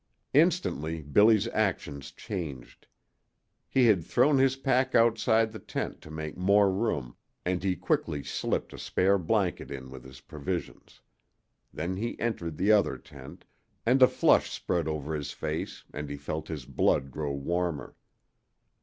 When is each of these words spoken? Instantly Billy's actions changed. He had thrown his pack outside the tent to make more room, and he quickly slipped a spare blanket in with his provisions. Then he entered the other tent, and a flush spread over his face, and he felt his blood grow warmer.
Instantly 0.33 1.03
Billy's 1.03 1.47
actions 1.49 2.09
changed. 2.11 2.87
He 3.69 3.85
had 3.85 4.03
thrown 4.03 4.39
his 4.39 4.55
pack 4.55 4.95
outside 4.95 5.51
the 5.51 5.59
tent 5.59 6.01
to 6.01 6.09
make 6.09 6.35
more 6.35 6.71
room, 6.71 7.15
and 7.45 7.61
he 7.63 7.75
quickly 7.75 8.23
slipped 8.23 8.73
a 8.73 8.79
spare 8.79 9.19
blanket 9.19 9.69
in 9.69 9.91
with 9.91 10.03
his 10.03 10.19
provisions. 10.21 11.01
Then 11.71 11.97
he 11.97 12.19
entered 12.19 12.57
the 12.57 12.71
other 12.71 12.97
tent, 12.97 13.45
and 13.85 14.01
a 14.01 14.07
flush 14.07 14.49
spread 14.49 14.87
over 14.87 15.13
his 15.13 15.33
face, 15.33 15.83
and 15.93 16.09
he 16.09 16.17
felt 16.17 16.47
his 16.47 16.65
blood 16.65 17.11
grow 17.11 17.33
warmer. 17.33 17.95